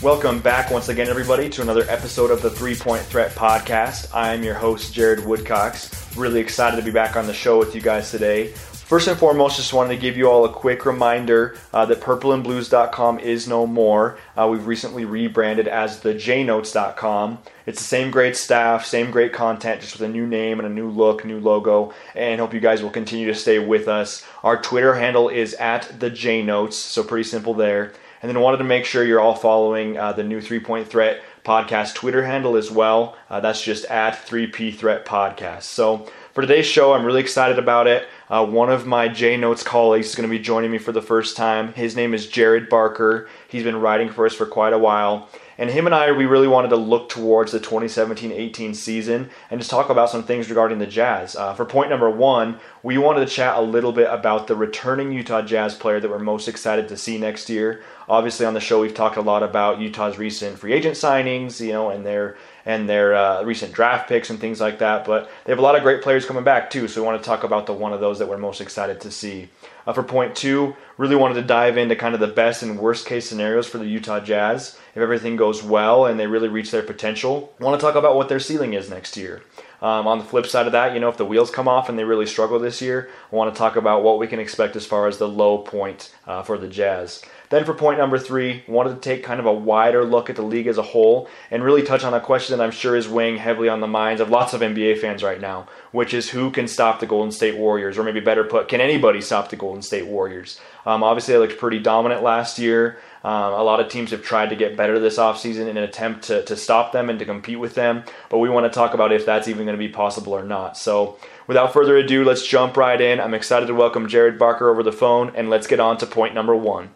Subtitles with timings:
[0.00, 4.14] Welcome back once again, everybody, to another episode of the Three Point Threat Podcast.
[4.14, 6.16] I am your host, Jared Woodcox.
[6.16, 8.52] Really excited to be back on the show with you guys today.
[8.52, 13.18] First and foremost, just wanted to give you all a quick reminder uh, that purpleandblues.com
[13.18, 14.20] is no more.
[14.36, 17.38] Uh, we've recently rebranded as the jnotes.com.
[17.66, 20.72] It's the same great staff, same great content, just with a new name and a
[20.72, 24.24] new look, new logo, and hope you guys will continue to stay with us.
[24.44, 27.92] Our Twitter handle is at the jnotes, so pretty simple there.
[28.20, 31.20] And then wanted to make sure you're all following uh, the new Three Point Threat
[31.44, 33.16] podcast Twitter handle as well.
[33.30, 35.62] Uh, that's just at 3P Threat Podcast.
[35.62, 38.06] So for today's show, I'm really excited about it.
[38.28, 41.02] Uh, one of my J Notes colleagues is going to be joining me for the
[41.02, 41.72] first time.
[41.72, 43.28] His name is Jared Barker.
[43.48, 45.28] He's been writing for us for quite a while.
[45.56, 49.58] And him and I, we really wanted to look towards the 2017 18 season and
[49.58, 51.34] just talk about some things regarding the Jazz.
[51.34, 55.10] Uh, for point number one, we wanted to chat a little bit about the returning
[55.10, 57.82] Utah Jazz player that we're most excited to see next year.
[58.08, 61.72] Obviously, on the show, we've talked a lot about Utah's recent free agent signings, you
[61.72, 65.04] know, and their and their uh, recent draft picks and things like that.
[65.04, 67.26] But they have a lot of great players coming back too, so we want to
[67.26, 69.48] talk about the one of those that we're most excited to see.
[69.86, 73.06] Uh, for point two, really wanted to dive into kind of the best and worst
[73.06, 74.78] case scenarios for the Utah Jazz.
[74.94, 78.28] If everything goes well and they really reach their potential, want to talk about what
[78.28, 79.42] their ceiling is next year.
[79.80, 81.96] Um, on the flip side of that, you know, if the wheels come off and
[81.96, 84.84] they really struggle this year, I want to talk about what we can expect as
[84.84, 87.22] far as the low point uh, for the Jazz.
[87.50, 90.42] Then for point number three, wanted to take kind of a wider look at the
[90.42, 93.36] league as a whole and really touch on a question that I'm sure is weighing
[93.36, 96.68] heavily on the minds of lots of NBA fans right now, which is who can
[96.68, 100.06] stop the Golden State Warriors, or maybe better put, can anybody stop the Golden State
[100.06, 100.60] Warriors?
[100.84, 102.98] Um, obviously, they looked pretty dominant last year.
[103.24, 106.24] Um, a lot of teams have tried to get better this offseason in an attempt
[106.24, 109.12] to, to stop them and to compete with them, but we want to talk about
[109.12, 110.76] if that's even going to be possible or not.
[110.78, 113.20] So, without further ado, let's jump right in.
[113.20, 116.34] I'm excited to welcome Jared Barker over the phone, and let's get on to point
[116.34, 116.90] number one.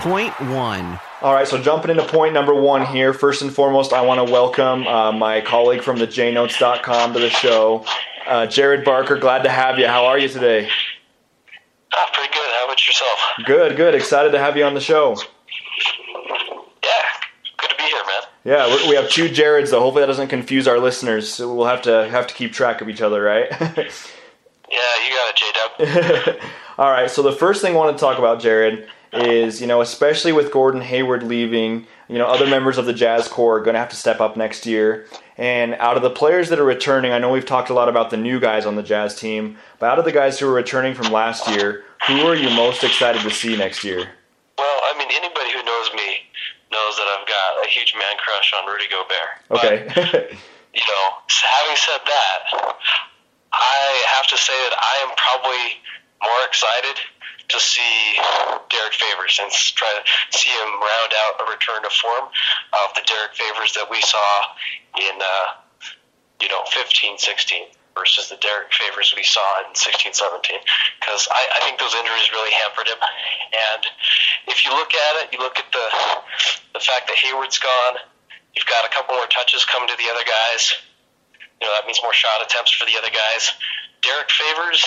[0.00, 0.98] Point one.
[1.20, 3.12] All right, so jumping into point number one here.
[3.12, 7.28] First and foremost, I want to welcome uh, my colleague from the jnotes.com to the
[7.28, 7.84] show,
[8.26, 9.18] uh, Jared Barker.
[9.18, 9.86] Glad to have you.
[9.86, 10.70] How are you today?
[11.92, 12.50] Oh, pretty good.
[12.50, 13.18] How about yourself?
[13.44, 13.94] Good, good.
[13.94, 15.18] Excited to have you on the show.
[16.82, 16.90] Yeah,
[17.58, 18.22] good to be here, man.
[18.42, 19.80] Yeah, we have two Jareds, though.
[19.80, 21.30] Hopefully that doesn't confuse our listeners.
[21.30, 23.48] So we'll have to have to keep track of each other, right?
[23.60, 26.40] yeah, you got it, J Dub.
[26.78, 27.10] All right.
[27.10, 30.52] So the first thing I want to talk about, Jared is, you know, especially with
[30.52, 33.88] Gordon Hayward leaving, you know, other members of the Jazz core are going to have
[33.90, 35.06] to step up next year.
[35.36, 38.10] And out of the players that are returning, I know we've talked a lot about
[38.10, 40.94] the new guys on the Jazz team, but out of the guys who are returning
[40.94, 43.98] from last year, who are you most excited to see next year?
[44.58, 46.28] Well, I mean, anybody who knows me
[46.70, 49.32] knows that I've got a huge man crush on Rudy Gobert.
[49.50, 49.88] Okay.
[49.88, 50.30] But,
[50.74, 52.40] you know, having said that,
[53.52, 55.80] I have to say that I am probably
[56.22, 57.00] more excited
[57.50, 58.16] to see
[58.70, 60.02] Derrick Favors and try to
[60.36, 62.30] see him round out a return to form
[62.72, 64.30] of the Derrick Favors that we saw
[64.98, 65.46] in, uh,
[66.40, 70.56] you know, 15, 16 versus the Derrick Favors we saw in 16, 17.
[71.00, 73.00] Because I, I think those injuries really hampered him.
[73.52, 73.82] And
[74.48, 75.86] if you look at it, you look at the
[76.72, 77.98] the fact that Hayward's gone.
[78.54, 80.74] You've got a couple more touches coming to the other guys.
[81.60, 83.52] You know that means more shot attempts for the other guys.
[84.02, 84.80] Derrick Favors,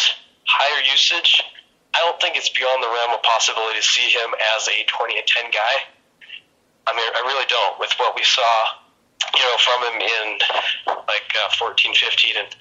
[0.47, 1.44] higher usage
[1.93, 5.17] I don't think it's beyond the realm of possibility to see him as a 20
[5.17, 5.75] and 10 guy.
[6.87, 7.79] I mean, I really don't.
[7.79, 8.49] With what we saw,
[9.35, 10.27] you know, from him in
[11.07, 12.55] like uh, 14, 15, and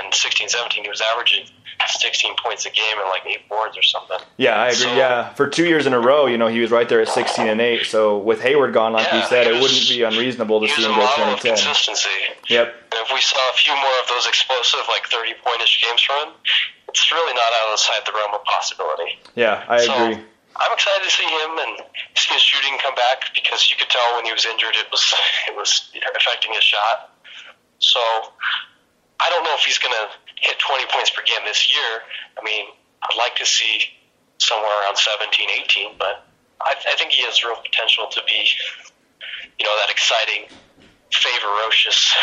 [0.00, 1.46] and 16, 17, he was averaging
[1.86, 4.18] 16 points a game and like eight boards or something.
[4.36, 4.76] Yeah, I agree.
[4.76, 7.08] So, yeah, for two years in a row, you know, he was right there at
[7.08, 7.86] 16 and eight.
[7.86, 10.82] So with Hayward gone, like yeah, we said, was, it wouldn't be unreasonable to see
[10.82, 11.56] him go 20 10.
[11.56, 12.08] Consistency.
[12.48, 12.74] Yep.
[12.92, 16.28] And if we saw a few more of those explosive, like 30 pointish games from
[16.28, 16.34] him,
[16.94, 19.18] it's really not outside the realm of possibility.
[19.34, 20.22] Yeah, I so, agree.
[20.54, 21.82] I'm excited to see him and
[22.14, 25.02] see his shooting come back because you could tell when he was injured it was
[25.50, 27.10] it was affecting his shot.
[27.82, 27.98] So
[29.18, 30.06] I don't know if he's going to
[30.38, 32.06] hit 20 points per game this year.
[32.38, 32.70] I mean,
[33.02, 33.82] I'd like to see
[34.38, 35.34] somewhere around 17,
[35.66, 36.22] 18, but
[36.62, 38.46] I, I think he has real potential to be,
[39.58, 40.46] you know, that exciting
[41.14, 42.14] favorocious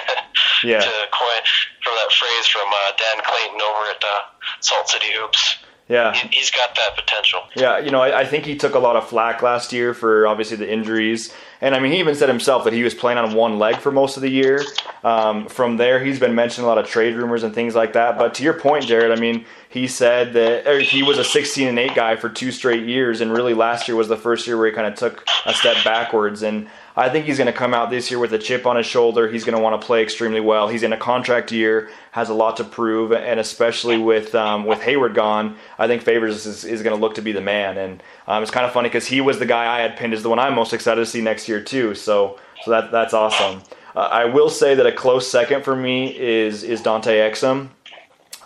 [0.64, 0.80] yeah.
[0.80, 1.42] to coin
[1.82, 4.20] from that phrase from uh, Dan Clayton over at uh,
[4.60, 5.58] Salt City Hoops.
[5.90, 7.40] Yeah, he, has got that potential.
[7.56, 10.24] Yeah, you know, I, I, think he took a lot of flack last year for
[10.24, 13.34] obviously the injuries, and I mean, he even said himself that he was playing on
[13.34, 14.62] one leg for most of the year.
[15.02, 18.16] Um, from there, he's been mentioning a lot of trade rumors and things like that.
[18.16, 21.78] But to your point, Jared, I mean, he said that he was a 16 and
[21.78, 24.66] 8 guy for two straight years, and really last year was the first year where
[24.66, 26.42] he kind of took a step backwards.
[26.42, 26.68] And
[27.00, 29.26] I think he's going to come out this year with a chip on his shoulder.
[29.26, 30.68] He's going to want to play extremely well.
[30.68, 34.82] He's in a contract year, has a lot to prove, and especially with um, with
[34.82, 37.78] Hayward gone, I think Favors is, is going to look to be the man.
[37.78, 40.22] And um, it's kind of funny because he was the guy I had pinned as
[40.22, 41.94] the one I'm most excited to see next year too.
[41.94, 43.62] So so that that's awesome.
[43.96, 47.70] Uh, I will say that a close second for me is is Dante Exum.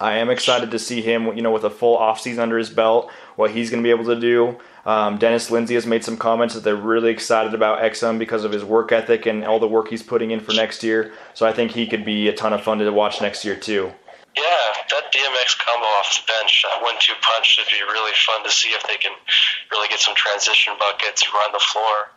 [0.00, 3.10] I am excited to see him, you know, with a full offseason under his belt,
[3.34, 4.58] what he's going to be able to do.
[4.86, 8.52] Um, Dennis Lindsay has made some comments that they're really excited about Exum because of
[8.52, 11.12] his work ethic and all the work he's putting in for next year.
[11.32, 13.92] So I think he could be a ton of fun to watch next year too.
[14.36, 14.42] Yeah,
[14.90, 18.70] that DMX combo off the bench, that one-two punch should be really fun to see
[18.70, 19.12] if they can
[19.70, 22.10] really get some transition buckets, run the floor,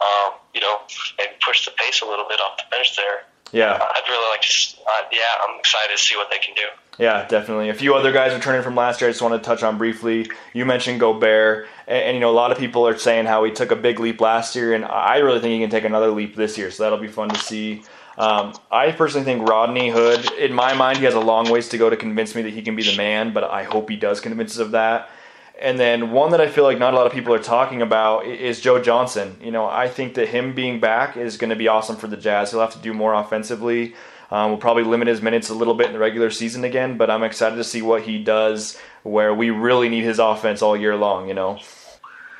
[0.00, 0.80] um, you know,
[1.18, 3.24] maybe push the pace a little bit off the bench there.
[3.52, 3.74] Yeah.
[3.74, 4.76] I'd really like to.
[4.80, 6.62] Uh, yeah, I'm excited to see what they can do.
[6.98, 7.68] Yeah, definitely.
[7.68, 9.08] A few other guys returning from last year.
[9.08, 10.30] I just want to touch on briefly.
[10.54, 13.52] You mentioned Gobert, and, and, you know a lot of people are saying how he
[13.52, 16.36] took a big leap last year, and I really think he can take another leap
[16.36, 16.70] this year.
[16.70, 17.82] So that'll be fun to see.
[18.18, 21.78] Um, I personally think Rodney Hood, in my mind, he has a long ways to
[21.78, 24.20] go to convince me that he can be the man, but I hope he does
[24.20, 25.10] convince us of that.
[25.60, 28.26] And then one that I feel like not a lot of people are talking about
[28.26, 29.36] is Joe Johnson.
[29.40, 32.16] You know, I think that him being back is going to be awesome for the
[32.16, 32.50] Jazz.
[32.50, 33.94] He'll have to do more offensively.
[34.30, 37.10] Um, we'll probably limit his minutes a little bit in the regular season again, but
[37.10, 40.96] I'm excited to see what he does where we really need his offense all year
[40.96, 41.28] long.
[41.28, 41.58] You know.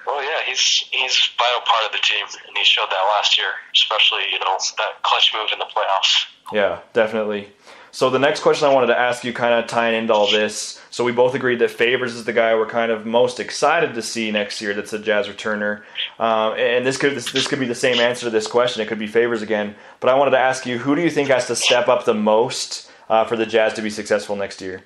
[0.06, 0.60] Well, yeah, he's
[0.90, 4.38] he's a vital part of the team, and he showed that last year, especially you
[4.40, 6.26] know that clutch move in the playoffs.
[6.52, 7.48] Yeah, definitely.
[7.96, 10.78] So the next question I wanted to ask you, kind of tying into all this.
[10.90, 14.02] So we both agreed that Favors is the guy we're kind of most excited to
[14.02, 14.74] see next year.
[14.74, 15.82] That's a Jazz returner,
[16.18, 18.82] um, and this could this, this could be the same answer to this question.
[18.82, 19.76] It could be Favors again.
[20.00, 22.12] But I wanted to ask you, who do you think has to step up the
[22.12, 24.82] most uh, for the Jazz to be successful next year?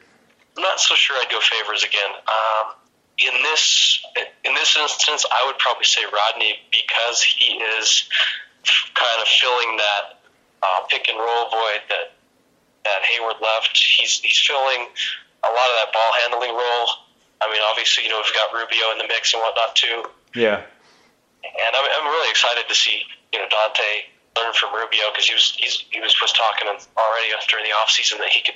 [0.56, 2.12] I'm not so sure I'd go Favors again.
[2.14, 2.74] Um,
[3.18, 4.04] in this
[4.44, 8.08] in this instance, I would probably say Rodney because he is
[8.94, 10.20] kind of filling that
[10.62, 12.19] uh, pick and roll void that
[12.85, 14.88] that Hayward left, he's he's filling
[15.44, 16.88] a lot of that ball handling role.
[17.41, 20.05] I mean, obviously, you know, we've got Rubio in the mix and whatnot too.
[20.35, 20.61] Yeah.
[21.41, 25.35] And I'm, I'm really excited to see you know Dante learn from Rubio because he
[25.35, 28.55] was he's, he was was talking already during the off season that he could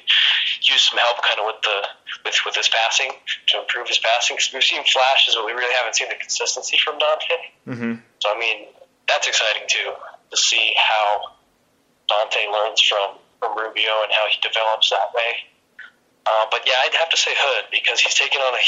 [0.62, 1.78] use some help kind of with the
[2.24, 3.10] with with his passing
[3.48, 6.78] to improve his passing because we've seen flashes but we really haven't seen the consistency
[6.78, 7.38] from Dante.
[7.66, 7.94] Mm-hmm.
[8.20, 8.70] So I mean
[9.08, 9.92] that's exciting too
[10.30, 11.34] to see how
[12.08, 15.44] Dante learns from from Rubio and how he develops that way.
[16.24, 18.64] Uh, but yeah, I'd have to say Hood because he's taking on a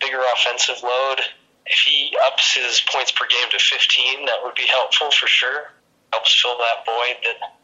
[0.00, 1.20] bigger offensive load.
[1.66, 5.72] If he ups his points per game to 15, that would be helpful for sure.
[6.12, 7.58] Helps fill that void that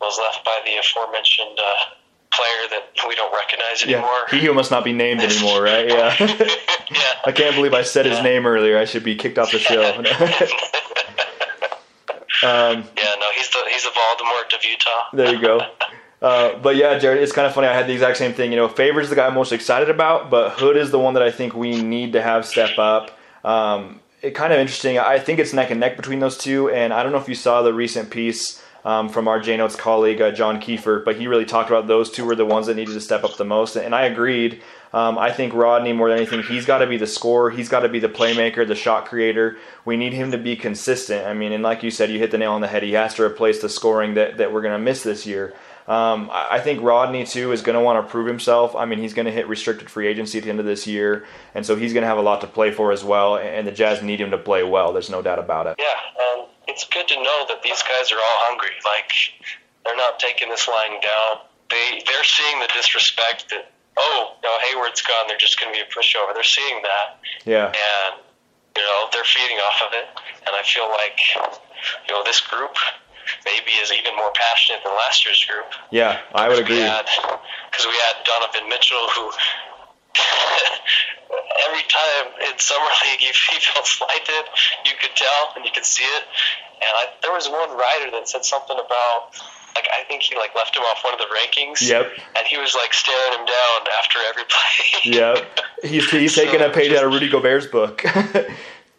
[0.00, 1.92] was left by the aforementioned uh,
[2.32, 4.08] player that we don't recognize anymore.
[4.32, 5.88] Yeah, he who must not be named anymore, right?
[5.88, 6.14] Yeah.
[6.18, 7.12] yeah.
[7.26, 8.78] I can't believe I said his name earlier.
[8.78, 10.02] I should be kicked off the show.
[12.44, 15.04] Um, yeah, no, he's the he's the Voldemort of Utah.
[15.12, 15.60] there you go.
[16.20, 17.68] Uh, but yeah, Jared, it's kind of funny.
[17.68, 18.50] I had the exact same thing.
[18.50, 21.14] You know, Favors is the guy I'm most excited about, but Hood is the one
[21.14, 23.16] that I think we need to have step up.
[23.44, 24.98] Um, it kind of interesting.
[24.98, 27.36] I think it's neck and neck between those two, and I don't know if you
[27.36, 31.28] saw the recent piece um, from our J Notes colleague uh, John Kiefer, but he
[31.28, 33.76] really talked about those two were the ones that needed to step up the most,
[33.76, 34.60] and I agreed.
[34.92, 37.80] Um, I think Rodney more than anything, he's got to be the scorer, he's got
[37.80, 39.56] to be the playmaker, the shot creator.
[39.84, 41.26] We need him to be consistent.
[41.26, 42.82] I mean, and like you said, you hit the nail on the head.
[42.82, 45.54] He has to replace the scoring that that we're going to miss this year.
[45.86, 48.76] Um, I think Rodney too is going to want to prove himself.
[48.76, 51.24] I mean, he's going to hit restricted free agency at the end of this year,
[51.54, 53.38] and so he's going to have a lot to play for as well.
[53.38, 54.92] And the Jazz need him to play well.
[54.92, 55.76] There's no doubt about it.
[55.78, 55.94] Yeah,
[56.78, 58.70] it's good to know that these guys are all hungry.
[58.84, 59.10] Like
[59.84, 61.42] they're not taking this lying down.
[61.70, 65.26] They they're seeing the disrespect that oh, you know, Hayward's gone.
[65.28, 66.32] They're just going to be a pushover.
[66.34, 68.14] They're seeing that, Yeah, and
[68.76, 70.06] you know they're feeding off of it.
[70.46, 71.18] And I feel like
[72.08, 72.76] you know this group
[73.44, 75.66] maybe is even more passionate than last year's group.
[75.90, 76.80] yeah, I would agree.
[76.80, 79.30] Because we had Donovan Mitchell, who
[81.68, 84.44] every time in summer league he, he felt slighted.
[84.84, 86.24] You could tell and you could see it.
[86.80, 89.34] And I, there was one writer that said something about
[89.74, 91.86] like I think he like left him off one of the rankings.
[91.86, 92.12] Yep.
[92.36, 94.84] And he was like staring him down after every play.
[95.18, 95.60] Yep.
[95.84, 98.04] He's he's taking a page out of Rudy Gobert's book.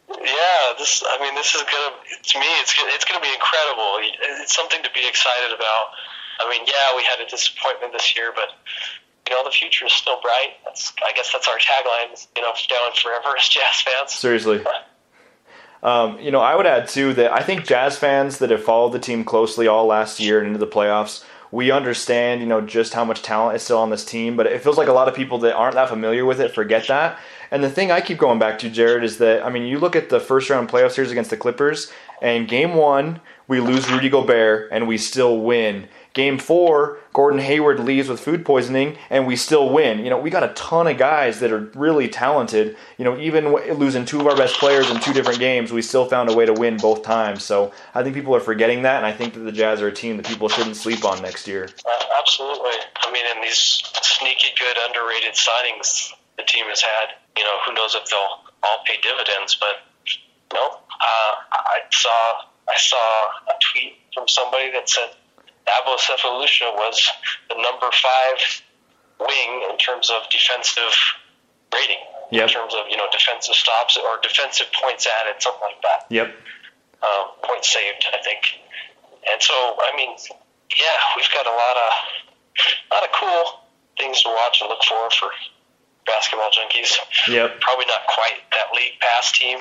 [0.09, 1.03] Yeah, this.
[1.05, 1.93] I mean, this is gonna.
[1.93, 4.01] To me, it's it's gonna be incredible.
[4.41, 5.93] It's something to be excited about.
[6.41, 8.49] I mean, yeah, we had a disappointment this year, but
[9.29, 10.57] you know, the future is still bright.
[10.65, 10.91] That's.
[11.05, 12.17] I guess that's our tagline.
[12.35, 14.13] You know, down forever as Jazz fans.
[14.13, 14.65] Seriously.
[15.81, 18.91] Um, you know, I would add too that I think Jazz fans that have followed
[18.91, 22.93] the team closely all last year and into the playoffs, we understand, you know, just
[22.93, 25.15] how much talent is still on this team, but it feels like a lot of
[25.15, 27.17] people that aren't that familiar with it forget that.
[27.49, 29.95] And the thing I keep going back to, Jared, is that I mean, you look
[29.95, 34.09] at the first round playoff series against the Clippers, and game one we lose Rudy
[34.09, 35.87] Gobert and we still win.
[36.19, 39.99] Game four, Gordon Hayward leaves with food poisoning, and we still win.
[39.99, 42.75] You know, we got a ton of guys that are really talented.
[42.97, 46.03] You know, even losing two of our best players in two different games, we still
[46.03, 47.45] found a way to win both times.
[47.45, 49.93] So I think people are forgetting that, and I think that the Jazz are a
[49.93, 51.69] team that people shouldn't sleep on next year.
[51.85, 52.75] Uh, absolutely.
[52.97, 57.15] I mean, and these sneaky good, underrated signings the team has had.
[57.37, 59.87] You know, who knows if they'll all pay dividends, but
[60.51, 60.67] no.
[60.67, 62.97] Uh, I saw I saw
[63.47, 65.11] a tweet from somebody that said
[65.69, 67.11] Thabo Sefolosha was
[67.49, 68.37] the number five
[69.19, 70.93] wing in terms of defensive
[71.73, 72.01] rating.
[72.31, 72.47] Yep.
[72.47, 76.05] In terms of you know defensive stops or defensive points added, something like that.
[76.09, 76.27] Yep.
[77.01, 78.41] Um, points saved, I think.
[79.31, 80.15] And so, I mean,
[80.77, 81.89] yeah, we've got a lot of
[82.91, 83.43] a lot of cool
[83.97, 85.29] things to watch and look for for
[86.05, 86.93] basketball junkies.
[87.27, 87.61] Yep.
[87.61, 89.59] Probably not quite that league pass team.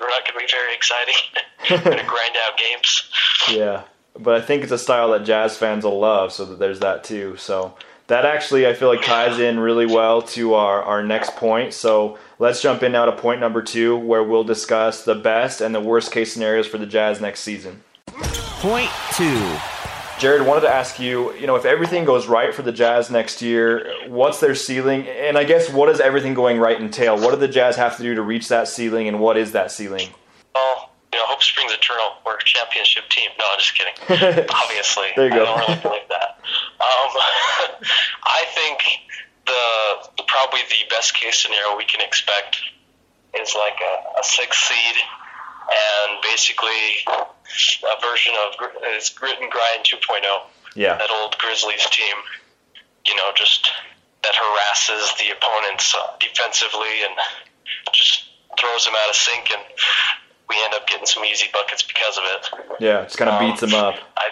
[0.00, 1.14] We're not going to be very exciting.
[1.70, 3.10] We're going to grind out games.
[3.50, 3.84] Yeah
[4.22, 7.04] but I think it's a style that jazz fans will love, so that there's that
[7.04, 7.36] too.
[7.36, 7.74] So
[8.06, 11.72] that actually I feel like ties in really well to our, our next point.
[11.72, 15.74] So let's jump in now to point number two, where we'll discuss the best and
[15.74, 17.82] the worst case scenarios for the Jazz next season.
[18.06, 19.56] Point two.
[20.18, 23.40] Jared, wanted to ask you, you know, if everything goes right for the Jazz next
[23.40, 25.08] year, what's their ceiling?
[25.08, 27.16] And I guess what does everything going right entail?
[27.16, 29.70] What do the Jazz have to do to reach that ceiling, and what is that
[29.70, 30.10] ceiling?
[30.54, 30.89] Well, you
[31.20, 32.16] know, hope springs eternal.
[32.24, 33.30] We're a championship team.
[33.38, 33.94] No, I'm just kidding.
[34.48, 35.44] Obviously, there you go.
[35.44, 36.40] I don't really believe that.
[36.80, 37.10] Um,
[38.24, 38.80] I think
[39.46, 39.64] the,
[40.16, 42.60] the probably the best case scenario we can expect
[43.36, 44.96] is like a, a six seed
[45.70, 48.54] and basically a version of
[48.96, 50.24] it's grit and grind 2.0.
[50.74, 50.96] Yeah.
[50.98, 52.16] That old Grizzlies team,
[53.06, 53.70] you know, just
[54.22, 57.14] that harasses the opponents defensively and
[57.92, 58.24] just
[58.58, 59.62] throws them out of sync and
[60.50, 62.76] we end up getting some easy buckets because of it.
[62.80, 63.94] Yeah, just kind of um, beats them up.
[64.16, 64.30] I,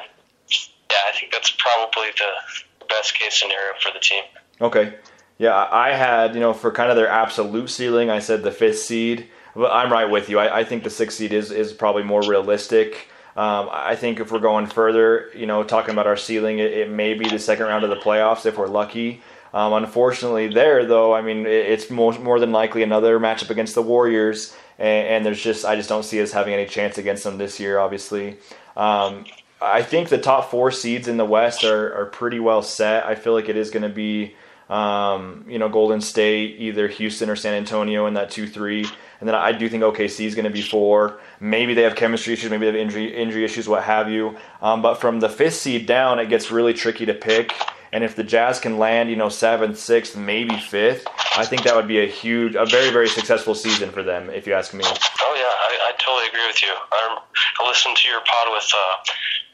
[0.90, 4.24] yeah, I think that's probably the best case scenario for the team.
[4.60, 4.94] Okay.
[5.38, 8.80] Yeah, I had, you know, for kind of their absolute ceiling, I said the fifth
[8.80, 9.28] seed.
[9.54, 10.38] But I'm right with you.
[10.38, 13.08] I, I think the sixth seed is, is probably more realistic.
[13.36, 16.90] Um, I think if we're going further, you know, talking about our ceiling, it, it
[16.90, 19.22] may be the second round of the playoffs if we're lucky.
[19.54, 23.74] Um, unfortunately, there though, I mean, it, it's more, more than likely another matchup against
[23.74, 27.24] the Warriors, and, and, there's just I just don't see us having any chance against
[27.24, 27.78] them this year.
[27.78, 28.36] Obviously,
[28.76, 29.24] um,
[29.60, 33.04] I think the top four seeds in the West are, are pretty well set.
[33.04, 34.34] I feel like it is going to be
[34.68, 38.84] um, you know Golden State, either Houston or San Antonio in that two three,
[39.20, 41.20] and then I do think OKC is going to be four.
[41.40, 44.36] Maybe they have chemistry issues, maybe they have injury injury issues, what have you.
[44.62, 47.52] Um, but from the fifth seed down, it gets really tricky to pick.
[47.92, 51.74] And if the Jazz can land, you know, seventh, sixth, maybe fifth, I think that
[51.74, 54.84] would be a huge, a very, very successful season for them, if you ask me.
[54.84, 56.68] Oh yeah, I, I totally agree with you.
[56.92, 57.18] I,
[57.60, 58.94] I listened to your pod with uh,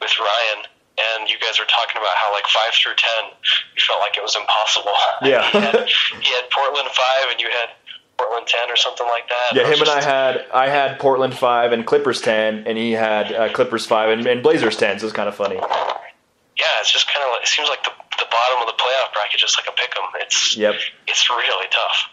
[0.01, 0.65] with Ryan,
[0.97, 3.31] and you guys were talking about how like five through ten,
[3.75, 4.91] you felt like it was impossible.
[5.23, 5.49] Yeah.
[5.49, 5.87] he, had,
[6.21, 7.69] he had Portland five, and you had
[8.17, 9.55] Portland ten or something like that.
[9.55, 13.31] Yeah, him and I had I had Portland five and Clippers ten, and he had
[13.31, 14.99] uh, Clippers five and, and Blazers ten.
[14.99, 15.55] So it's kind of funny.
[15.55, 19.13] Yeah, it's just kind of like it seems like the the bottom of the playoff
[19.13, 20.09] bracket, just like a pick 'em.
[20.21, 20.75] It's yep.
[21.07, 22.09] it's really tough.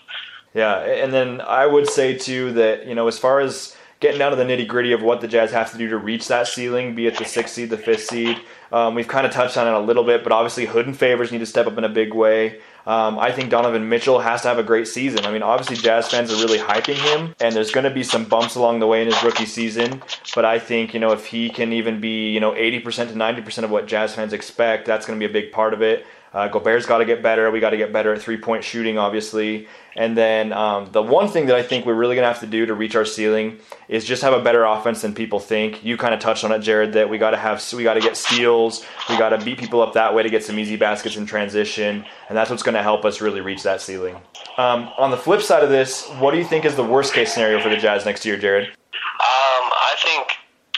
[0.55, 4.31] Yeah, and then I would say too that you know as far as getting down
[4.33, 6.95] to the nitty gritty of what the Jazz have to do to reach that ceiling,
[6.95, 8.37] be it the sixth seed, the fifth seed.
[8.73, 11.31] Um, we've kind of touched on it a little bit, but obviously Hood and Favors
[11.31, 12.61] need to step up in a big way.
[12.87, 15.25] Um, I think Donovan Mitchell has to have a great season.
[15.25, 18.25] I mean, obviously Jazz fans are really hyping him, and there's going to be some
[18.25, 20.03] bumps along the way in his rookie season.
[20.35, 23.65] But I think you know if he can even be you know 80% to 90%
[23.65, 26.07] of what Jazz fans expect, that's going to be a big part of it.
[26.35, 27.51] Uh, Gobert's got to get better.
[27.51, 29.69] We got to get better at three point shooting, obviously.
[29.95, 32.47] And then um, the one thing that I think we're really going to have to
[32.47, 33.59] do to reach our ceiling
[33.89, 35.85] is just have a better offense than people think.
[35.85, 38.01] You kind of touched on it, Jared, that we got to have we got to
[38.01, 38.85] get steals.
[39.11, 42.05] We got to beat people up that way to get some easy baskets in transition,
[42.29, 44.17] and that's what's going to help us really reach that ceiling.
[44.57, 47.35] Um, on the flip side of this, what do you think is the worst case
[47.35, 48.69] scenario for the Jazz next year, Jared?
[48.69, 48.73] Um,
[49.21, 50.29] I think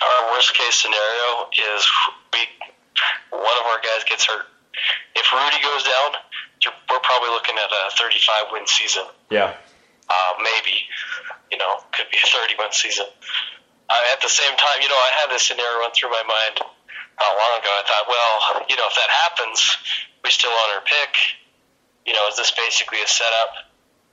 [0.03, 1.87] our worst case scenario is
[2.33, 2.41] we
[3.31, 4.47] one of our guys gets hurt
[5.15, 6.11] if Rudy goes down,
[6.91, 9.05] we're probably looking at a 35 win season.
[9.31, 9.55] Yeah.
[10.09, 10.85] Uh, maybe,
[11.51, 13.07] you know, could be a 30 win season.
[13.89, 16.57] Uh, at the same time, you know, I had this scenario run through my mind
[17.21, 17.71] not long ago.
[17.71, 19.61] I thought, well, you know, if that happens,
[20.25, 21.13] we still on our pick.
[22.07, 23.71] You know, is this basically a setup?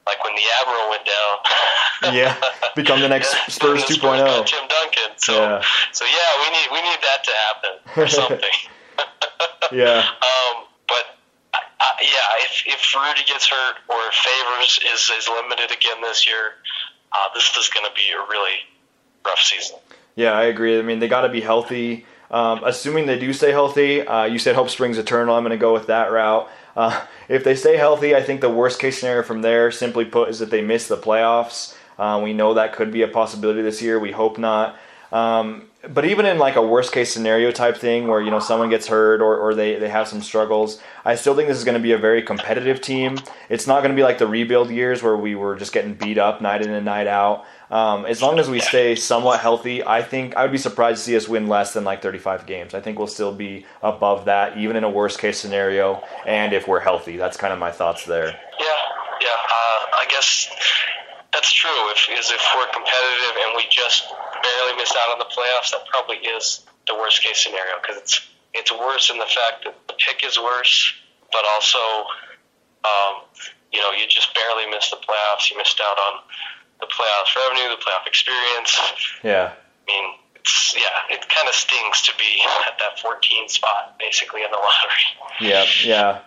[0.07, 2.13] Like when the Admiral went down.
[2.15, 2.35] yeah,
[2.75, 4.45] become the next Spurs 2.0.
[4.45, 5.11] Tim Duncan.
[5.17, 5.63] So, yeah.
[5.91, 8.57] so yeah, we need we need that to happen or something.
[9.71, 10.03] Yeah.
[10.03, 10.60] Um,
[12.01, 16.53] yeah, if if Rudy gets hurt or if Favors is is limited again this year,
[17.11, 18.59] uh, this is going to be a really
[19.25, 19.77] rough season.
[20.15, 20.77] Yeah, I agree.
[20.77, 22.05] I mean, they got to be healthy.
[22.29, 25.35] Um, assuming they do stay healthy, uh, you said hope springs eternal.
[25.35, 26.49] I'm going to go with that route.
[26.75, 30.29] Uh, if they stay healthy, I think the worst case scenario from there, simply put,
[30.29, 31.75] is that they miss the playoffs.
[31.99, 33.99] Uh, we know that could be a possibility this year.
[33.99, 34.77] We hope not.
[35.11, 38.69] Um, but even in like a worst case scenario type thing where you know someone
[38.69, 41.75] gets hurt or, or they, they have some struggles i still think this is going
[41.75, 43.17] to be a very competitive team.
[43.49, 46.17] It's not going to be like the rebuild years where we were just getting beat
[46.17, 47.45] up night in and night out.
[47.71, 51.03] Um, as long as we stay somewhat healthy i think i would be surprised to
[51.03, 52.73] see us win less than like 35 games.
[52.73, 56.03] I think we'll still be above that even in a worst case scenario.
[56.25, 58.27] And if we're healthy that's kind of my thoughts there.
[58.27, 58.81] Yeah,
[59.21, 59.27] yeah.
[59.27, 60.49] Uh, I guess
[61.33, 61.71] that's true.
[61.91, 64.05] If is if we're competitive and we just
[64.61, 68.27] barely missed out on the playoffs, that probably is the worst case scenario because it's
[68.53, 70.93] it's worse in the fact that the pick is worse,
[71.31, 71.79] but also,
[72.83, 73.23] um,
[73.71, 75.49] you know, you just barely missed the playoffs.
[75.49, 76.19] You missed out on
[76.81, 78.77] the playoffs revenue, the playoff experience.
[79.23, 83.97] yeah I mean, it's yeah, it kind of stings to be at that 14 spot
[83.99, 85.49] basically in the lottery.
[85.49, 86.19] Yeah, yeah,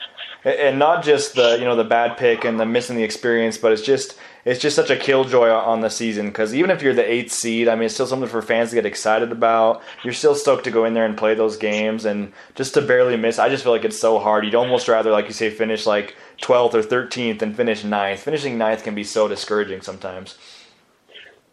[0.45, 3.59] and and not just the you know the bad pick and the missing the experience,
[3.59, 6.95] but it's just it's just such a killjoy on the season because even if you're
[6.95, 9.83] the eighth seed, I mean, it's still something for fans to get excited about.
[10.03, 13.17] You're still stoked to go in there and play those games, and just to barely
[13.17, 14.45] miss, I just feel like it's so hard.
[14.45, 18.21] You'd almost rather, like you say, finish like 12th or 13th than finish ninth.
[18.21, 20.37] Finishing ninth can be so discouraging sometimes.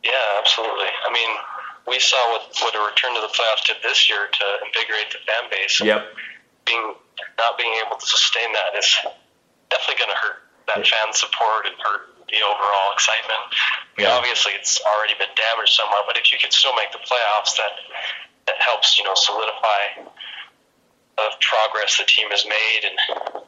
[0.03, 0.87] Yeah, absolutely.
[1.07, 1.29] I mean,
[1.87, 5.19] we saw what what a return to the playoffs did this year to invigorate the
[5.25, 5.79] fan base.
[5.81, 6.05] Yep.
[6.65, 6.95] Being
[7.37, 8.97] not being able to sustain that is
[9.69, 13.43] definitely going to hurt that fan support and hurt the overall excitement.
[13.51, 14.15] I mean, Yeah.
[14.15, 17.73] obviously, it's already been damaged somewhat, but if you can still make the playoffs, that
[18.47, 20.07] that helps you know solidify
[21.17, 23.43] the progress the team has made and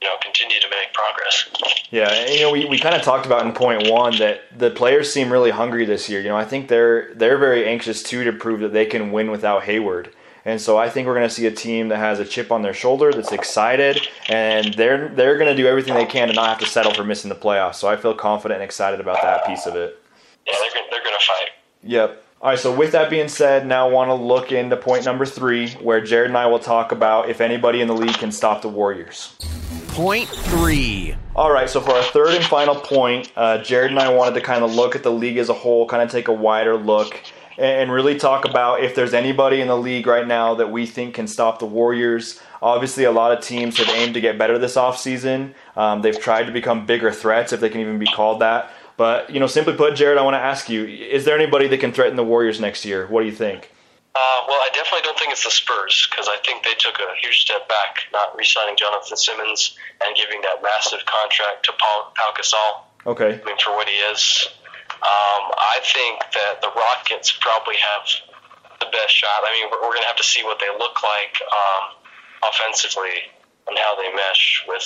[0.00, 1.48] you know continue to make progress.
[1.90, 4.70] Yeah, and, you know, we, we kind of talked about in point one that the
[4.70, 6.20] players seem really hungry this year.
[6.20, 9.30] You know, I think they're they're very anxious too to prove that they can win
[9.30, 10.14] without Hayward.
[10.48, 12.62] And so I think we're going to see a team that has a chip on
[12.62, 16.48] their shoulder, that's excited, and they're they're going to do everything they can to not
[16.48, 17.74] have to settle for missing the playoffs.
[17.74, 20.02] So I feel confident and excited about that piece of it.
[20.46, 21.50] Yeah, they're gonna, they're going to fight.
[21.82, 22.24] Yep.
[22.40, 25.26] All right, so with that being said, now I want to look into point number
[25.26, 28.62] three, where Jared and I will talk about if anybody in the league can stop
[28.62, 29.36] the Warriors.
[29.88, 31.14] Point three.
[31.36, 34.40] All right, so for our third and final point, uh, Jared and I wanted to
[34.40, 37.20] kind of look at the league as a whole, kind of take a wider look,
[37.58, 41.14] and really talk about if there's anybody in the league right now that we think
[41.14, 42.40] can stop the Warriors.
[42.62, 45.54] Obviously, a lot of teams have aimed to get better this offseason.
[45.76, 48.70] Um, they've tried to become bigger threats, if they can even be called that.
[48.96, 51.78] But, you know, simply put, Jared, I want to ask you is there anybody that
[51.78, 53.06] can threaten the Warriors next year?
[53.06, 53.70] What do you think?
[54.14, 57.14] Uh, well, I definitely don't think it's the Spurs because I think they took a
[57.22, 62.32] huge step back not re-signing Jonathan Simmons and giving that massive contract to Paul Pau
[62.36, 62.82] Gasol.
[63.06, 63.40] Okay.
[63.40, 64.48] I mean, for what he is.
[64.98, 68.02] Um, I think that the Rockets probably have
[68.80, 69.46] the best shot.
[69.46, 71.84] I mean, we're, we're going to have to see what they look like um,
[72.42, 73.30] offensively
[73.66, 74.82] and how they mesh with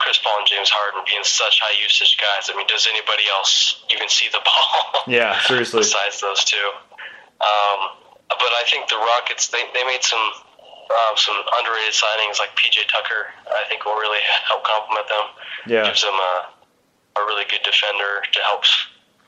[0.00, 2.48] Chris Paul and James Harden being such high usage guys.
[2.52, 5.04] I mean, does anybody else even see the ball?
[5.08, 5.84] Yeah, seriously.
[5.84, 6.68] besides those two.
[7.40, 7.78] Um,
[8.28, 10.20] but I think the Rockets they, they made some
[10.84, 13.32] um, some underrated signings like PJ Tucker.
[13.48, 15.26] I think will really help complement them.
[15.66, 15.84] Yeah.
[15.88, 16.34] Gives them a,
[17.20, 18.64] a really good defender to help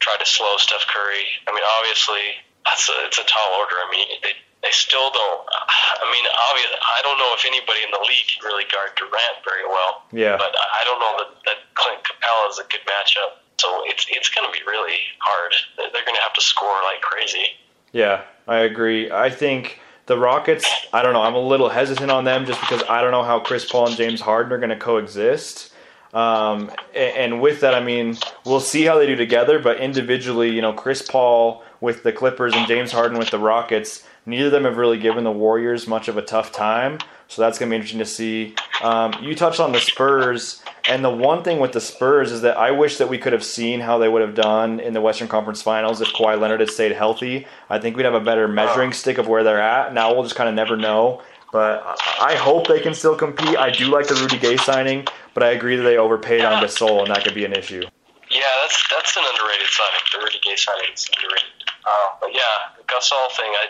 [0.01, 1.25] try to slow Steph Curry.
[1.47, 3.77] I mean, obviously that's a, it's a tall order.
[3.77, 5.41] I mean, they they still don't.
[5.47, 9.39] I mean, obviously, I don't know if anybody in the league can really guard Durant
[9.45, 10.03] very well.
[10.11, 10.37] Yeah.
[10.37, 13.39] But I don't know that, that Clint Capela is a good matchup.
[13.59, 15.53] So it's it's going to be really hard.
[15.77, 17.57] They're going to have to score like crazy.
[17.93, 19.11] Yeah, I agree.
[19.11, 22.83] I think the Rockets, I don't know, I'm a little hesitant on them just because
[22.89, 25.73] I don't know how Chris Paul and James Harden are going to coexist.
[26.17, 30.63] Um, and with that, I mean, we'll see how they do together, but individually, you
[30.63, 34.65] know, Chris Paul with the Clippers and James Harden with the Rockets, neither of them
[34.65, 36.99] have really given the Warriors much of a tough time.
[37.29, 38.55] So that's going to be interesting to see.
[38.83, 42.57] Um, you touched on the Spurs, and the one thing with the Spurs is that
[42.57, 45.29] I wish that we could have seen how they would have done in the Western
[45.29, 47.47] Conference Finals if Kawhi Leonard had stayed healthy.
[47.69, 49.93] I think we'd have a better measuring stick of where they're at.
[49.93, 51.21] Now we'll just kind of never know.
[51.53, 51.83] But
[52.21, 53.57] I hope they can still compete.
[53.57, 57.01] I do like the Rudy Gay signing, but I agree that they overpaid on Gasol,
[57.05, 57.83] and that could be an issue.
[58.31, 60.01] Yeah, that's that's an underrated signing.
[60.13, 61.51] The Rudy Gay signing is underrated.
[61.85, 61.91] Uh,
[62.23, 62.41] but yeah,
[62.79, 63.67] the Gasol thing, I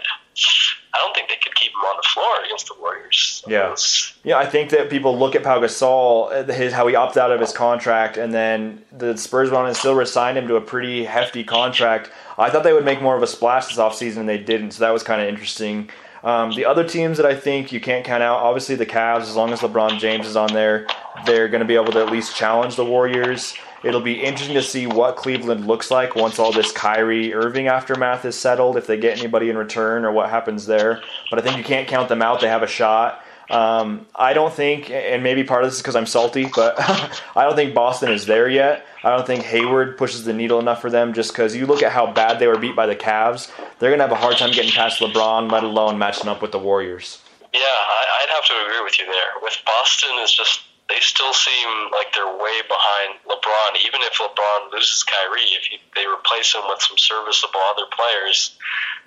[0.94, 3.42] I don't think they could keep him on the floor against the Warriors.
[3.48, 3.64] Yeah.
[3.72, 7.18] It's- Yeah, I think that people look at Pau Gasol, uh, his how he opted
[7.20, 10.54] out of his contract, and then the Spurs went on and still resigned him to
[10.56, 12.10] a pretty hefty contract.
[12.38, 14.84] I thought they would make more of a splash this offseason, and they didn't, so
[14.84, 15.90] that was kind of interesting.
[16.24, 19.36] Um, the other teams that I think you can't count out, obviously the Cavs, as
[19.36, 20.86] long as LeBron James is on there,
[21.24, 23.54] they're going to be able to at least challenge the Warriors.
[23.84, 28.24] It'll be interesting to see what Cleveland looks like once all this Kyrie Irving aftermath
[28.24, 31.00] is settled, if they get anybody in return or what happens there.
[31.30, 32.40] But I think you can't count them out.
[32.40, 33.22] They have a shot.
[33.50, 36.74] Um, I don't think, and maybe part of this is because I'm salty, but
[37.36, 38.86] I don't think Boston is there yet.
[39.04, 41.92] I don't think Hayward pushes the needle enough for them just because you look at
[41.92, 43.50] how bad they were beat by the Cavs.
[43.78, 46.50] They're going to have a hard time getting past LeBron, let alone matching up with
[46.50, 47.22] the Warriors.
[47.54, 49.40] Yeah, I'd have to agree with you there.
[49.42, 53.86] With Boston, it's just they still seem like they're way behind LeBron.
[53.86, 58.56] Even if LeBron loses Kyrie, if you, they replace him with some serviceable other players,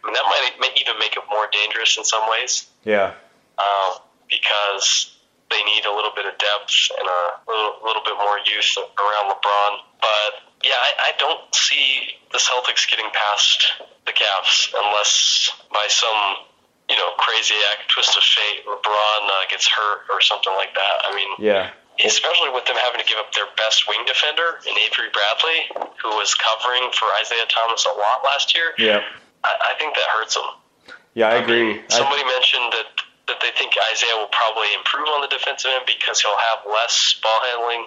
[0.03, 0.23] I mean that
[0.59, 2.67] might even make it more dangerous in some ways.
[2.83, 3.13] Yeah.
[3.57, 3.99] Uh,
[4.29, 5.17] because
[5.49, 9.33] they need a little bit of depth and a little, little bit more youth around
[9.33, 9.71] LeBron.
[9.99, 10.31] But
[10.63, 13.73] yeah, I, I don't see the Celtics getting past
[14.05, 16.45] the Cavs unless by some
[16.89, 20.95] you know crazy act twist of fate LeBron uh, gets hurt or something like that.
[21.03, 21.71] I mean, yeah.
[21.99, 26.07] Especially with them having to give up their best wing defender in Avery Bradley, who
[26.15, 28.71] was covering for Isaiah Thomas a lot last year.
[28.77, 29.03] Yeah.
[29.43, 30.95] I, I think that hurts them.
[31.13, 31.73] Yeah, I, I agree.
[31.73, 32.31] Mean, somebody I...
[32.31, 32.98] mentioned that
[33.29, 37.15] that they think Isaiah will probably improve on the defensive end because he'll have less
[37.21, 37.85] ball handling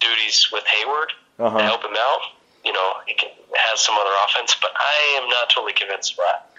[0.00, 1.58] duties with Hayward uh-huh.
[1.58, 2.22] to help him out.
[2.64, 6.24] You know, he can has some other offense, but I am not totally convinced by
[6.26, 6.50] that.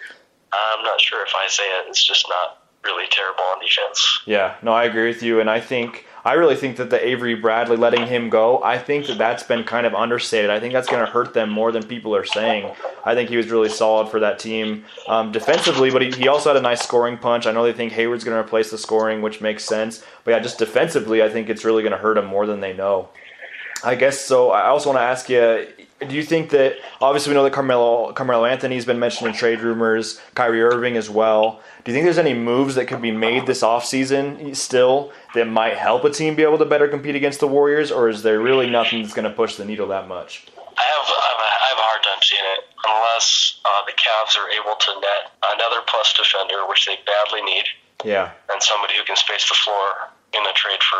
[0.54, 4.22] I'm not sure if Isaiah is just not really terrible on defense.
[4.26, 7.36] Yeah, no, I agree with you, and I think I really think that the Avery
[7.36, 10.50] Bradley letting him go, I think that that's been kind of understated.
[10.50, 12.74] I think that's going to hurt them more than people are saying.
[13.06, 16.50] I think he was really solid for that team um, defensively, but he, he also
[16.50, 17.46] had a nice scoring punch.
[17.46, 20.04] I know they think Hayward's going to replace the scoring, which makes sense.
[20.24, 22.74] But yeah, just defensively, I think it's really going to hurt them more than they
[22.74, 23.10] know.
[23.84, 24.50] I guess so.
[24.50, 25.68] I also want to ask you
[26.00, 29.62] do you think that obviously we know that Carmelo Carmelo Anthony's been mentioned in trade
[29.62, 31.62] rumors, Kyrie Irving as well.
[31.84, 35.78] Do you think there's any moves that could be made this offseason still that might
[35.78, 38.70] help a team be able to better compete against the Warriors, or is there really
[38.70, 40.48] nothing that's going to push the needle that much?
[40.58, 44.76] I have, I have a hard time seeing it unless uh, the Cavs are able
[44.76, 47.64] to net another plus defender, which they badly need.
[48.04, 48.32] Yeah.
[48.52, 51.00] And somebody who can space the floor in a trade for,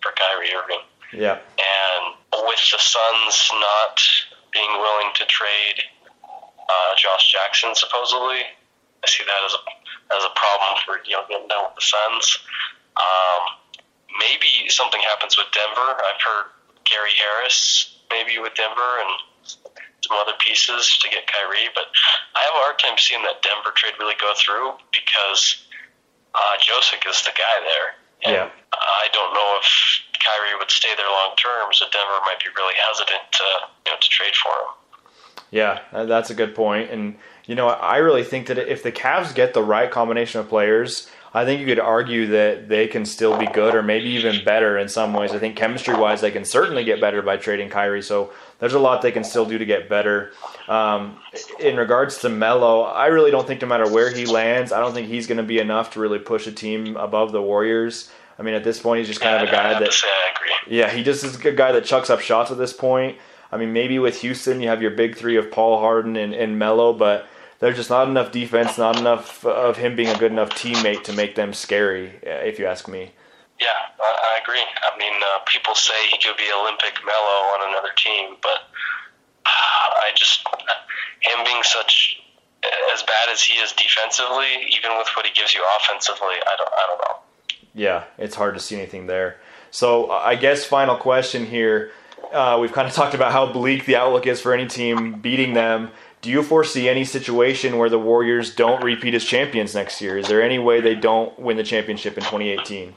[0.00, 0.80] for Kyrie Irving.
[1.12, 1.38] Yeah.
[1.60, 3.98] And with the Suns not
[4.52, 5.82] being willing to trade
[6.68, 8.46] uh, Josh Jackson, supposedly,
[9.02, 9.62] I see that as a
[10.14, 12.38] as a problem for you know getting done with the Suns.
[12.96, 13.42] Um,
[14.18, 15.96] maybe something happens with Denver.
[15.96, 16.46] I've heard
[16.84, 19.10] Gary Harris maybe with Denver and
[20.04, 21.86] some other pieces to get Kyrie, but
[22.36, 25.64] I have a hard time seeing that Denver trade really go through because
[26.34, 27.88] uh, Jokic is the guy there.
[28.24, 28.50] And yeah.
[28.72, 29.68] I don't know if
[30.22, 33.44] Kyrie would stay there long term, so Denver might be really hesitant to
[33.86, 35.34] you know to trade for him.
[35.50, 39.34] Yeah, that's a good point, and you know I really think that if the Cavs
[39.34, 41.08] get the right combination of players.
[41.34, 44.76] I think you could argue that they can still be good or maybe even better
[44.76, 45.32] in some ways.
[45.32, 48.02] I think chemistry wise, they can certainly get better by trading Kyrie.
[48.02, 50.32] So there's a lot they can still do to get better.
[50.68, 51.18] Um,
[51.58, 54.92] in regards to Melo, I really don't think no matter where he lands, I don't
[54.92, 58.10] think he's going to be enough to really push a team above the Warriors.
[58.38, 59.92] I mean, at this point, he's just kind yeah, of a guy that.
[59.92, 60.08] Say,
[60.66, 63.18] yeah, he just is a good guy that chucks up shots at this point.
[63.50, 66.58] I mean, maybe with Houston, you have your big three of Paul Harden and, and
[66.58, 67.26] Melo, but
[67.58, 71.12] there's just not enough defense, not enough of him being a good enough teammate to
[71.12, 73.12] make them scary, if you ask me.
[73.60, 73.68] Yeah,
[74.00, 74.58] I, agree.
[74.58, 78.66] I mean, uh, people say he could be Olympic Melo on another team, but
[79.46, 80.44] uh, I just
[81.20, 82.20] him being such
[82.92, 86.72] as bad as he is defensively, even with what he gives you offensively, I don't,
[86.72, 87.31] I don't know
[87.74, 89.36] yeah, it's hard to see anything there.
[89.70, 91.90] So I guess final question here.
[92.32, 95.54] Uh, we've kind of talked about how bleak the outlook is for any team beating
[95.54, 95.90] them.
[96.20, 100.16] Do you foresee any situation where the Warriors don't repeat as champions next year?
[100.16, 102.94] Is there any way they don't win the championship in 2018?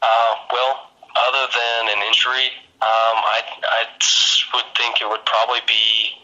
[0.00, 0.90] Uh, well,
[1.28, 3.84] other than an injury, um, I, I
[4.54, 6.22] would think it would probably be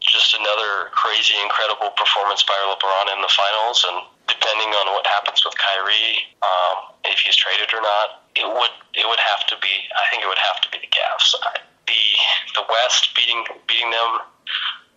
[0.00, 3.98] just another crazy, incredible performance by LeBron in the finals, and
[4.32, 9.04] depending on what happens with Kyrie, um, if he's traded or not, it would it
[9.04, 9.72] would have to be.
[9.92, 11.36] I think it would have to be the Cavs.
[11.86, 12.02] The
[12.56, 14.24] the West beating beating them.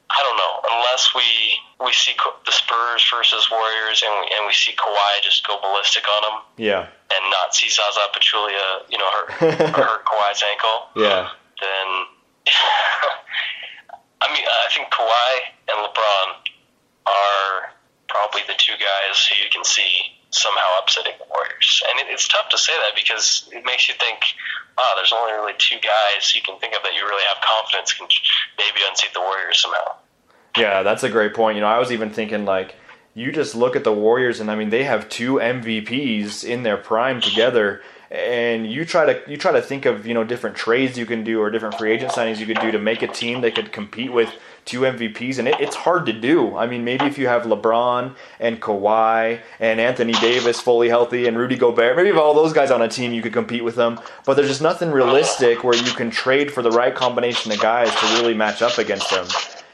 [0.08, 1.28] I don't know unless we
[1.84, 6.06] we see the Spurs versus Warriors and we and we see Kawhi just go ballistic
[6.08, 6.38] on them.
[6.58, 6.88] Yeah.
[7.12, 9.32] And not see Zaza Pachulia, you know, hurt
[9.76, 10.88] hurt Kawhi's ankle.
[10.96, 11.30] Yeah.
[11.60, 11.88] Then.
[14.22, 15.32] I mean, I think Kawhi
[15.70, 16.28] and LeBron
[17.06, 17.65] are
[18.56, 21.84] the two guys who you can see somehow upsetting the Warriors.
[21.90, 24.20] And it, it's tough to say that because it makes you think,
[24.78, 27.94] oh, there's only really two guys you can think of that you really have confidence
[27.94, 28.08] can
[28.58, 29.96] maybe unseat the Warriors somehow.
[30.58, 31.56] Yeah, that's a great point.
[31.56, 32.76] You know, I was even thinking like
[33.14, 36.78] you just look at the Warriors, and I mean, they have two MVPs in their
[36.78, 37.82] prime together.
[38.12, 41.24] And you try to you try to think of you know different trades you can
[41.24, 43.74] do or different free agent signings you could do to make a team that could
[43.74, 44.30] compete with
[44.66, 46.56] two MVPs, and it, it's hard to do.
[46.58, 51.38] I mean, maybe if you have LeBron and Kawhi and Anthony Davis fully healthy and
[51.38, 54.00] Rudy Gobert, maybe if all those guys on a team, you could compete with them.
[54.26, 57.90] But there's just nothing realistic where you can trade for the right combination of guys
[57.90, 59.28] to really match up against them.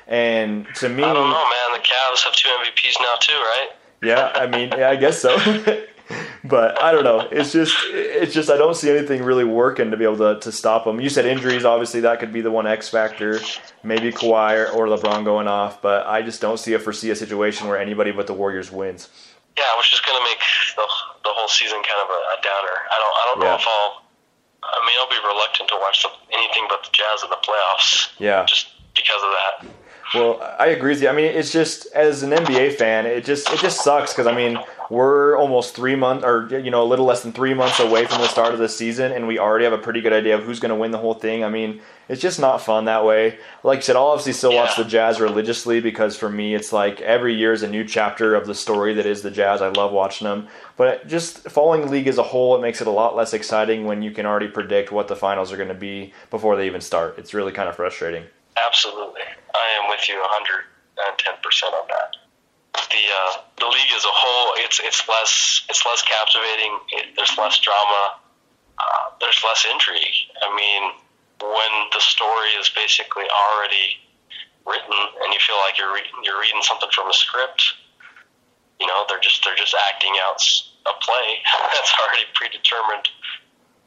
[0.08, 1.74] And to me, I don't know, man.
[1.74, 3.70] The Cavs have two MVPs now too, right?
[4.04, 5.38] Yeah, I mean, yeah, I guess so.
[6.44, 7.28] but I don't know.
[7.32, 10.52] It's just, it's just I don't see anything really working to be able to, to
[10.52, 11.00] stop them.
[11.00, 13.40] You said injuries, obviously that could be the one X factor.
[13.84, 17.16] Maybe Kawhi or, or LeBron going off, but I just don't see a foresee a
[17.16, 19.10] situation where anybody but the Warriors wins.
[19.58, 20.40] Yeah, which is going to make
[20.76, 20.84] the,
[21.24, 22.76] the whole season kind of a, a downer.
[22.90, 23.56] I don't, I don't know Yeah.
[23.56, 24.02] if I'll.
[24.64, 28.10] I mean, I'll be reluctant to watch the, anything but the Jazz in the playoffs.
[28.20, 28.46] Yeah.
[28.46, 29.74] Just because of that.
[30.14, 31.08] Well, I agree with you.
[31.08, 34.36] I mean, it's just as an NBA fan, it just it just sucks because I
[34.36, 38.06] mean we're almost three months or you know a little less than three months away
[38.06, 40.44] from the start of the season, and we already have a pretty good idea of
[40.44, 41.46] who's going to win the whole thing.
[41.46, 43.40] I mean, it's just not fun that way.
[43.64, 47.00] Like you said, I'll obviously still watch the Jazz religiously because for me, it's like
[47.00, 49.62] every year is a new chapter of the story that is the Jazz.
[49.62, 52.88] I love watching them, but just following the league as a whole, it makes it
[52.88, 55.74] a lot less exciting when you can already predict what the finals are going to
[55.74, 57.18] be before they even start.
[57.18, 58.26] It's really kind of frustrating.
[58.66, 62.16] Absolutely, I am with you 110 percent on that.
[62.74, 66.80] The uh, the league as a whole, it's it's less it's less captivating.
[66.90, 68.16] It, there's less drama.
[68.80, 70.18] Uh, there's less intrigue.
[70.42, 70.92] I mean,
[71.40, 73.98] when the story is basically already
[74.66, 77.74] written, and you feel like you're re- you're reading something from a script,
[78.80, 80.42] you know, they're just they're just acting out
[80.86, 81.28] a play
[81.74, 83.06] that's already predetermined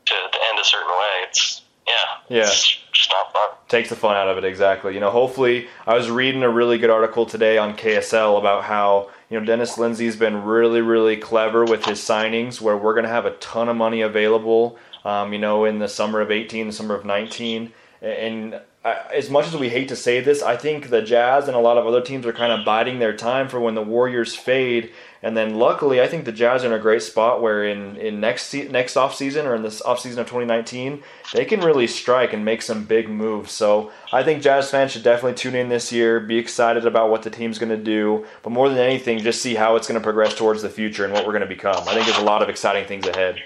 [0.06, 1.14] to, to end a certain way.
[1.26, 2.42] It's yeah, Yeah.
[2.42, 3.48] it's just not fun.
[3.68, 6.78] takes the fun out of it exactly you know hopefully i was reading a really
[6.78, 11.64] good article today on ksl about how you know dennis lindsay's been really really clever
[11.64, 15.38] with his signings where we're going to have a ton of money available um, you
[15.38, 19.70] know in the summer of 18 the summer of 19 and as much as we
[19.70, 22.34] hate to say this i think the jazz and a lot of other teams are
[22.34, 24.92] kind of biding their time for when the warriors fade.
[25.22, 28.20] And then luckily i think the jazz are in a great spot where in, in
[28.20, 32.34] next next off season or in this off season of 2019 they can really strike
[32.34, 33.52] and make some big moves.
[33.52, 37.22] So i think jazz fans should definitely tune in this year be excited about what
[37.22, 40.04] the team's going to do but more than anything just see how it's going to
[40.04, 41.88] progress towards the future and what we're going to become.
[41.88, 43.42] I think there's a lot of exciting things ahead.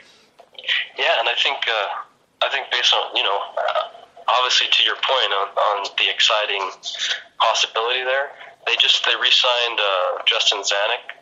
[0.98, 3.97] Yeah, and I think uh, I think based on you know, uh,
[4.28, 6.62] obviously to your point on, on the exciting
[7.38, 8.30] possibility there,
[8.66, 11.16] they just they re-signed uh, Justin Zanik,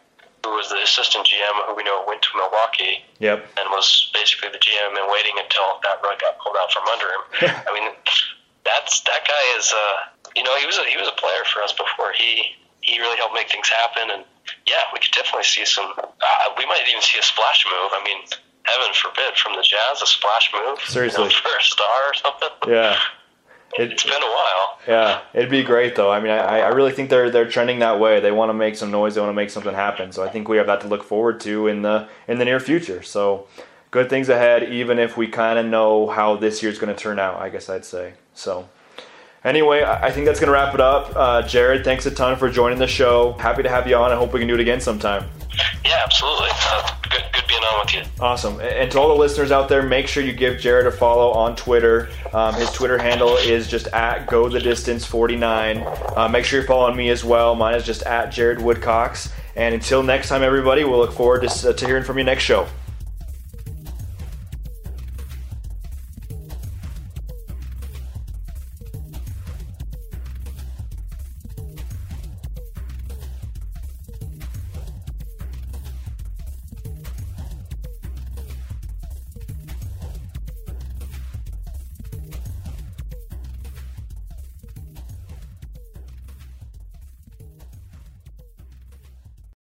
[0.45, 4.51] who was the assistant GM who we know went to Milwaukee yep and was basically
[4.51, 7.23] the GM and waiting until that rug got pulled out from under him.
[7.67, 7.91] I mean,
[8.65, 11.63] that's that guy is uh, you know he was a, he was a player for
[11.63, 14.23] us before he he really helped make things happen and
[14.67, 17.91] yeah we could definitely see some uh, we might even see a splash move.
[17.95, 18.23] I mean
[18.67, 21.25] heaven forbid from the Jazz a splash move Seriously.
[21.25, 22.49] you know, for a star or something.
[22.69, 22.99] yeah
[23.79, 24.79] It's been a while.
[24.89, 26.11] Yeah, it'd be great though.
[26.11, 28.21] I mean, I, I really think they're they're trending that way.
[28.21, 29.15] They want to make some noise.
[29.15, 30.13] They want to make something happen.
[30.13, 32.61] So I think we have that to look forward to in the in the near
[32.61, 33.03] future.
[33.03, 33.47] So
[33.91, 37.19] good things ahead, even if we kind of know how this year's going to turn
[37.19, 37.41] out.
[37.41, 38.15] I guess I'd say.
[38.35, 38.69] So
[39.45, 41.13] anyway, I think that's going to wrap it up.
[41.15, 43.33] Uh, Jared, thanks a ton for joining the show.
[43.35, 44.13] Happy to have you on.
[44.13, 45.29] I hope we can do it again sometime.
[45.85, 46.51] Yeah, absolutely.
[46.53, 46.96] Uh, good, good being
[47.73, 48.03] on with you.
[48.21, 48.61] Awesome.
[48.61, 51.57] And to all the listeners out there, make sure you give Jared a follow on
[51.57, 52.09] Twitter.
[52.33, 55.85] Um, his Twitter handle is just at go the distance 49.
[56.17, 57.55] Uh, make sure you're following me as well.
[57.55, 59.33] Mine is just at Jared Woodcox.
[59.55, 62.69] And until next time, everybody, we'll look forward to, to hearing from you next show.